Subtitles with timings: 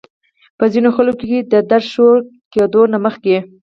[0.57, 2.19] پۀ ځينې خلکو کې د درد شورو
[2.53, 3.37] کېدو نه مخکې